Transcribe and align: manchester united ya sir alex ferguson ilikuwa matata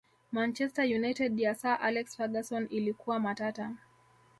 manchester 0.31 0.83
united 0.85 1.39
ya 1.39 1.55
sir 1.55 1.77
alex 1.81 2.15
ferguson 2.17 2.67
ilikuwa 2.71 3.19
matata 3.19 3.71